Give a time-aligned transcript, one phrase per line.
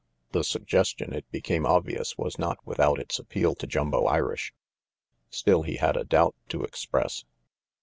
[0.31, 4.51] The suggestion, it became obvious, was not with out its appeal to Jumbo Irish.
[5.29, 7.23] Still, he had a doubt to express.